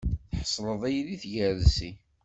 [0.29, 1.91] Tḥesleḍ-iyi di tgersi.